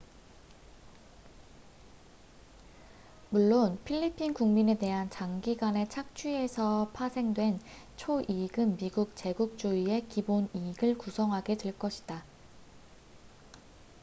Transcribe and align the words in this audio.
물론 3.29 3.77
필리핀 3.85 4.33
국민에 4.33 4.75
대한 4.79 5.11
장기간의 5.11 5.89
착취에서 5.91 6.89
파생된 6.91 7.59
초 7.97 8.19
이익은 8.21 8.77
미국 8.77 9.15
제국주의의 9.15 10.07
기본 10.09 10.49
이익을 10.55 10.97
구성하게 10.97 11.57
될 11.57 11.77
것이다 11.77 12.23